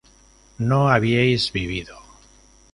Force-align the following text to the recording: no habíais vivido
no 0.57 0.87
habíais 0.89 1.51
vivido 1.53 1.95